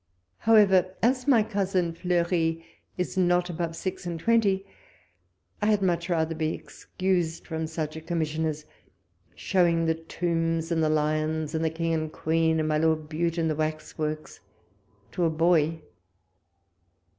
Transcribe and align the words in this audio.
How 0.39 0.55
ever, 0.55 0.95
as 1.03 1.27
my 1.27 1.43
cousin 1.43 1.93
Fleury 1.93 2.65
is 2.97 3.17
not 3.19 3.51
above 3.51 3.75
six 3.75 4.03
and 4.07 4.19
twenty, 4.19 4.65
I 5.61 5.67
had 5.67 5.83
much 5.83 6.09
rather 6.09 6.33
be 6.33 6.55
excused 6.55 7.45
from 7.45 7.67
such 7.67 7.95
a 7.95 8.01
commission 8.01 8.45
as 8.47 8.65
showing 9.35 9.85
the 9.85 9.93
Tombs 9.93 10.71
and 10.71 10.81
tlie 10.81 10.91
Lions, 10.95 11.53
and 11.53 11.63
the 11.63 11.69
King 11.69 11.93
and 11.93 12.11
Queen, 12.11 12.59
and 12.59 12.67
my 12.67 12.79
Lord 12.79 13.09
Bute, 13.09 13.37
and 13.37 13.47
the 13.47 13.53
Waxwork, 13.55 14.27
to 15.11 15.23
a 15.23 15.29
boy. 15.29 15.83